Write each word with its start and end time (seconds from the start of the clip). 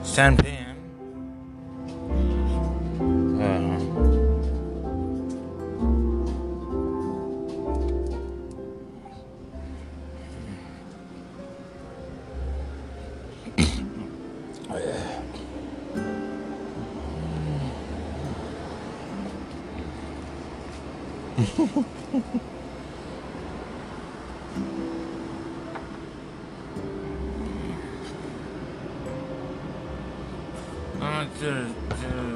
It's 0.00 0.14
10 0.14 0.38
p.m. 0.38 0.76
Uh, 3.42 3.76
to, 31.40 31.74
to, 31.90 32.35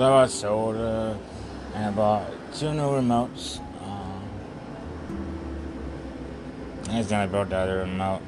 So 0.00 0.06
I 0.06 0.08
bought 0.08 0.30
soda 0.30 1.18
and 1.74 1.84
I 1.84 1.90
bought 1.90 2.54
two 2.54 2.72
new 2.72 2.88
remotes. 2.88 3.60
Um, 3.82 4.22
and 6.88 7.04
then 7.04 7.20
I 7.20 7.26
brought 7.26 7.50
the 7.50 7.56
other 7.56 7.80
remote. 7.80 8.22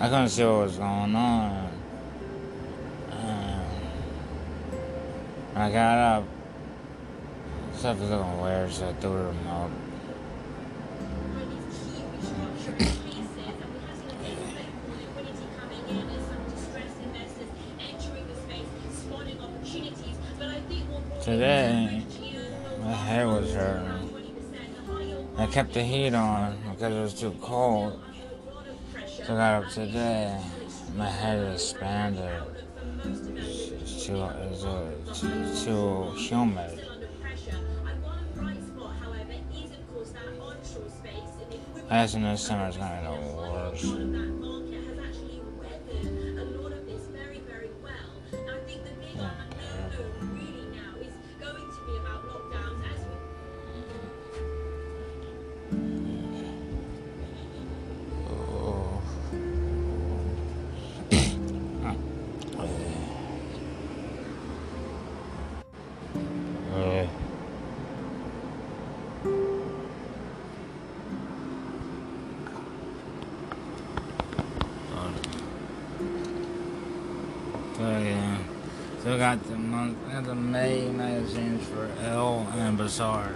I 0.00 0.08
couldn't 0.08 0.30
see 0.30 0.42
what 0.42 0.64
was 0.64 0.76
going 0.76 1.14
on. 1.14 1.70
Um, 3.12 3.60
I 5.54 5.70
got 5.70 5.98
up, 5.98 6.24
stuff 7.76 8.00
was 8.00 8.10
looking 8.10 8.40
weird, 8.40 8.72
so 8.72 8.88
I 8.88 8.92
threw 8.94 9.10
the 9.10 9.24
remote. 9.26 9.70
Today, 21.22 22.04
my 22.80 22.92
head 22.92 23.26
was 23.26 23.52
hurting. 23.52 24.10
I 25.36 25.46
kept 25.46 25.72
the 25.74 25.82
heat 25.82 26.14
on 26.14 26.58
because 26.70 26.94
it 26.94 27.00
was 27.00 27.14
too 27.14 27.34
cold. 27.40 28.00
So 29.06 29.24
I 29.24 29.36
got 29.36 29.64
up 29.64 29.70
today. 29.70 30.40
My 30.94 31.08
head 31.08 31.52
expanded. 31.52 32.42
It's 33.04 34.06
too, 34.06 34.22
it's, 34.22 35.22
it's 35.22 35.64
too 35.64 36.10
humid. 36.16 36.80
I 41.90 42.02
assume 42.02 42.22
this 42.22 42.42
summer 42.42 42.68
is 42.68 42.76
gonna 42.76 43.02
get 43.02 43.10
worse. 43.36 44.23
Got 79.18 79.42
the 79.48 79.56
month 79.56 79.96
got 80.10 80.24
the 80.24 80.34
May 80.34 80.88
magazines 80.88 81.66
for 81.68 81.88
Elle 82.02 82.46
and 82.56 82.76
Bazaar. 82.76 83.32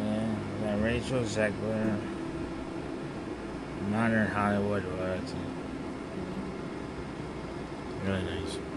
Yeah, 0.00 0.34
we 0.60 0.66
got 0.66 0.82
Rachel 0.82 1.20
Zegler. 1.20 2.00
Modern 3.90 4.26
Hollywood 4.28 4.84
royalty. 4.84 5.36
Really 8.06 8.22
nice. 8.22 8.71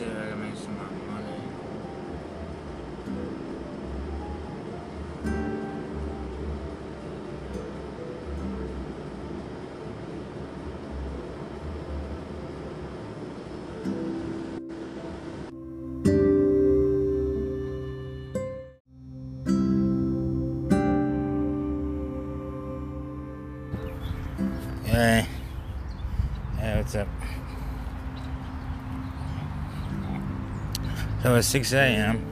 Tomorrow, 0.00 0.29
So 31.22 31.34
it's 31.34 31.48
6 31.48 31.74
a.m. 31.74 32.24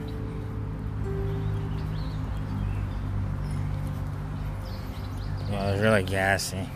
Well, 5.51 5.73
it's 5.73 5.81
really 5.81 6.01
gassy. 6.01 6.67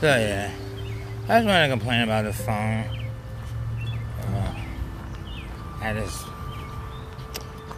So 0.00 0.06
yeah, 0.06 0.54
I 1.24 1.38
just 1.38 1.46
want 1.48 1.64
to 1.64 1.68
complain 1.70 2.02
about 2.02 2.24
the 2.24 2.32
phone. 2.32 2.84
Uh, 4.22 4.54
I 5.80 5.92
just 5.94 6.24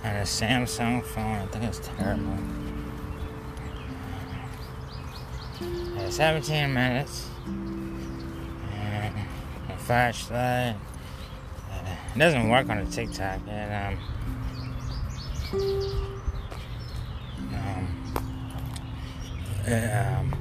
and 0.02 0.19
a 0.19 0.23
Samsung 0.23 1.04
phone. 1.04 1.37
I 1.37 1.47
think 1.47 1.64
it's 1.64 1.80
terrible. 1.80 2.38
Uh, 5.99 6.11
17 6.11 6.73
minutes. 6.73 7.28
And 7.47 9.14
a 9.69 9.76
flashlight. 9.76 10.76
Uh, 11.71 11.97
it 12.14 12.19
doesn't 12.19 12.49
work 12.49 12.69
on 12.71 12.78
a 12.78 12.87
TikTok 12.87 13.40
yet. 13.47 13.92
Um, 13.92 13.99
um, 17.52 17.87
um, 19.66 20.39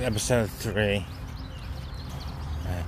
episode 0.00 0.50
three. 0.50 1.04
Yeah. 2.64 2.84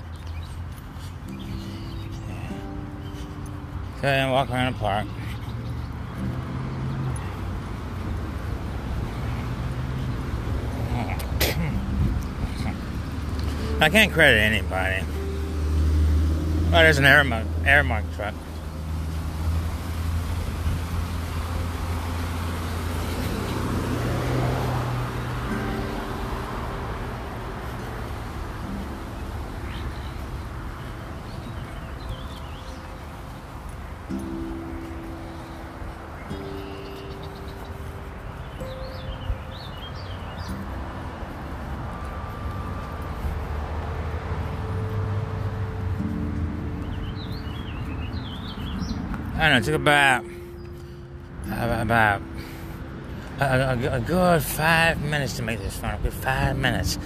So 4.01 4.09
I 4.09 4.31
walk 4.31 4.51
around 4.51 4.75
the 4.75 4.79
park. 4.79 5.07
I 13.79 13.91
can't 13.91 14.13
credit 14.13 14.39
anybody. 14.39 15.05
Oh, 16.69 16.71
there's 16.73 16.99
an 16.99 17.05
Aramark, 17.05 17.47
Aramark 17.65 18.05
truck. 18.17 18.35
I 49.47 49.51
don't 49.51 49.63
know, 49.63 49.63
it 49.63 49.65
took 49.65 49.81
about 49.81 50.25
about 51.47 52.21
a, 53.39 53.45
a, 53.45 53.93
a 53.93 54.01
good 54.01 54.43
five 54.43 55.01
minutes 55.01 55.37
to 55.37 55.45
make 55.45 55.61
this 55.61 55.77
phone. 55.77 55.95
A 55.95 55.99
good 55.99 56.13
five 56.13 56.57
minutes. 56.57 56.99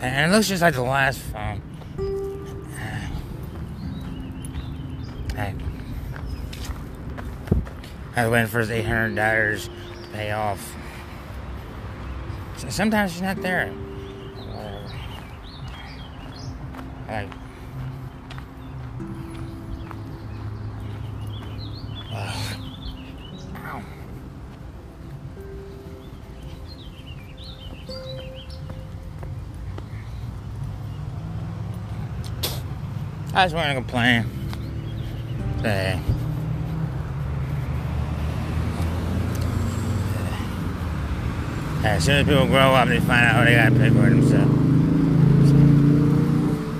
And 0.00 0.32
it 0.32 0.34
looks 0.34 0.48
just 0.48 0.62
like 0.62 0.72
the 0.72 0.80
last 0.80 1.18
phone. 1.18 1.60
I, 5.36 5.54
I 8.16 8.24
was 8.24 8.32
waiting 8.32 8.48
for 8.48 8.60
his 8.60 8.70
$800 8.70 9.64
to 9.64 9.70
pay 10.14 10.30
off. 10.30 10.74
Sometimes 12.70 13.12
she's 13.12 13.20
not 13.20 13.36
there. 13.42 13.70
Like, 17.06 17.28
I 33.34 33.44
just 33.44 33.54
want 33.54 33.68
to 33.68 33.74
complain. 33.74 34.24
Hey, 35.62 36.00
As 41.84 42.04
soon 42.04 42.16
as 42.16 42.26
people 42.26 42.46
grow 42.46 42.74
up, 42.74 42.88
they 42.88 43.00
find 43.00 43.24
out 43.26 43.44
they 43.44 43.54
gotta 43.54 43.74
pay 43.74 43.88
for 43.88 44.08
themselves. 44.08 44.54
So, 45.48 45.54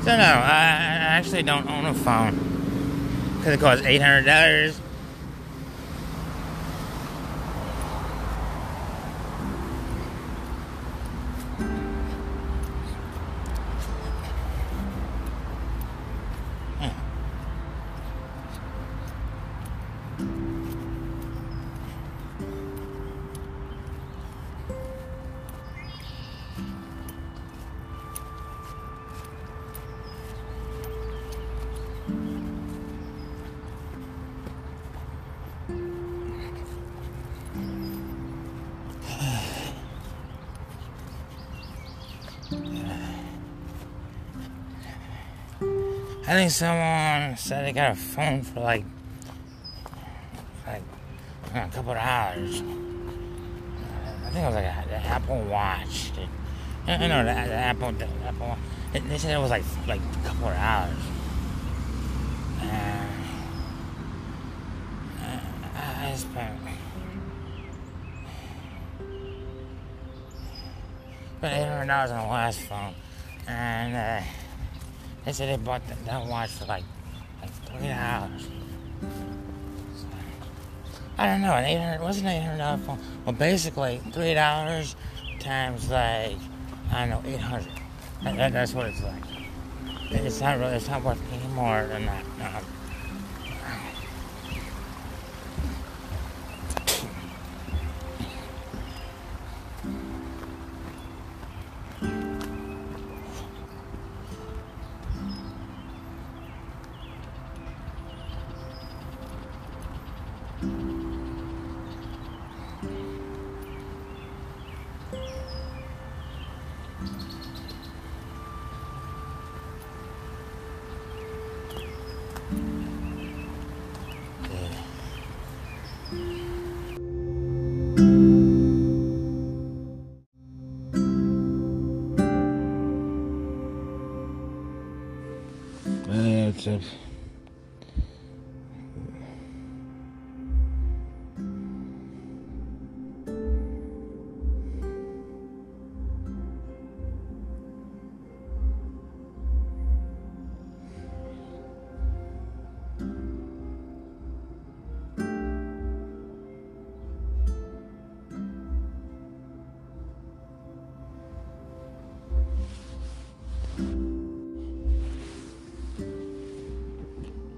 so 0.05 0.17
no, 0.17 0.23
I 0.23 0.99
actually 1.17 1.43
don't 1.43 1.69
own 1.69 1.87
a 1.87 1.95
phone. 1.95 2.39
Because 3.39 3.55
it 3.55 3.61
costs 3.61 3.85
$800 3.85 4.77
I 46.33 46.35
think 46.35 46.51
someone 46.51 47.37
said 47.37 47.67
they 47.67 47.73
got 47.75 47.93
a 47.93 47.95
phone 47.95 48.41
for 48.41 48.61
like, 48.61 48.87
like 50.67 50.83
a 51.55 51.69
couple 51.69 51.91
of 51.91 51.99
hours. 51.99 52.63
I 54.25 54.31
think 54.31 54.43
it 54.43 54.47
was 54.47 54.55
like 54.55 54.89
the 54.89 54.97
Apple 54.97 55.43
Watch. 55.43 56.11
I 56.87 57.07
know 57.07 57.19
the, 57.19 57.35
the 57.35 57.53
Apple, 57.53 57.93
the 57.93 58.09
Apple. 58.25 58.57
They 58.95 59.19
said 59.19 59.37
it 59.37 59.41
was 59.41 59.51
like 59.51 59.63
like 59.87 60.01
a 60.01 60.27
couple 60.27 60.49
of 60.49 60.57
hours. 60.57 60.97
Uh, 62.63 63.07
I 65.77 66.15
spent. 66.17 66.61
But 71.43 71.53
eight 71.53 71.69
hundred 71.69 71.89
dollars 71.89 72.11
on 72.11 72.27
the 72.27 72.33
last 72.33 72.61
phone, 72.61 72.95
and. 73.47 73.95
Uh, 73.95 74.23
they 75.25 75.33
said 75.33 75.49
they 75.49 75.63
bought 75.63 75.87
that, 75.89 76.05
that 76.07 76.27
watch 76.27 76.51
for 76.51 76.67
like 76.67 76.85
like 77.41 77.51
three 77.67 77.91
hours. 77.91 78.49
So, 79.97 80.07
I 81.19 81.27
don't 81.27 81.43
know. 81.43 81.55
An 81.55 81.65
eight 81.65 81.79
hundred 81.79 82.01
wasn't 82.03 82.29
eight 82.29 82.41
hundred 82.41 82.59
dollar 82.59 82.79
phone. 82.79 82.99
Well, 83.25 83.35
basically 83.35 84.01
three 84.13 84.35
dollars 84.35 84.97
times 85.41 85.91
like 85.91 86.37
I 86.93 87.07
don't 87.07 87.11
know 87.11 87.31
eight 87.31 87.41
hundred. 87.41 87.73
That, 88.23 88.53
that's 88.53 88.73
what 88.73 88.87
it's 88.87 89.03
like. 89.03 89.25
It's 90.11 90.41
not 90.41 90.59
really. 90.59 90.75
It's 90.75 90.89
not 90.89 91.03
worth 91.03 91.21
any 91.33 91.53
more 91.55 91.87
than 91.87 92.07
that. 92.07 92.25
No. 92.39 92.49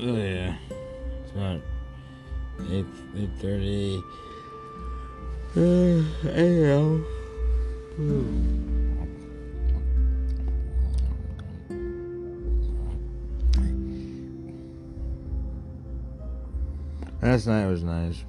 Oh 0.06 0.16
yeah, 0.16 0.54
it's 1.22 1.30
about 1.30 1.62
eight 2.70 2.84
eight 3.16 3.30
thirty 3.40 4.02
uh, 5.56 6.04
a.m. 6.28 7.06
Last 17.22 17.46
night 17.46 17.66
was 17.66 17.82
nice. 17.82 18.24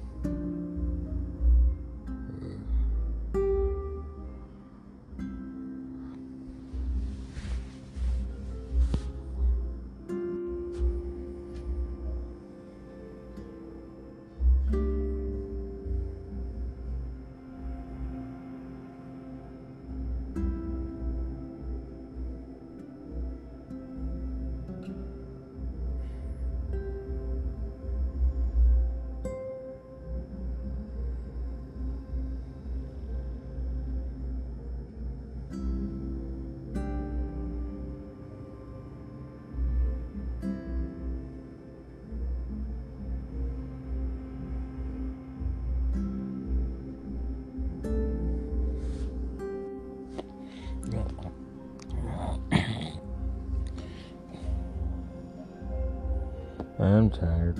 I'm 56.78 57.08
tired. 57.08 57.58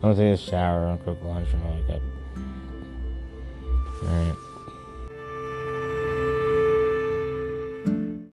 I'm 0.00 0.14
gonna 0.14 0.14
take 0.14 0.34
a 0.34 0.36
shower 0.36 0.86
and 0.86 1.04
cook 1.04 1.18
lunch 1.24 1.48
and 1.52 1.62
all 1.64 1.76
that. 1.88 2.17